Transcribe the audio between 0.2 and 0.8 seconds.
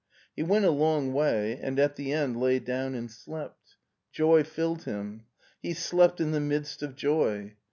He went a